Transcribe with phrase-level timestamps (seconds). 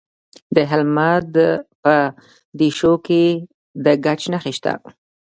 [0.55, 1.33] د هلمند
[1.83, 1.95] په
[2.59, 3.23] دیشو کې
[3.83, 4.73] د ګچ نښې شته.